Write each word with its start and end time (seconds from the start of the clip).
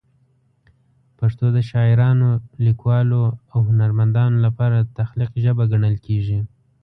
پښتو 1.19 1.45
د 1.55 1.57
شاعرانو، 1.69 2.29
لیکوالو 2.65 3.21
او 3.53 3.59
هنرمندانو 3.69 4.37
لپاره 4.45 4.77
د 4.81 4.89
تخلیق 4.99 5.31
ژبه 5.43 5.63
ګڼل 5.71 5.95
کېږي. 6.05 6.39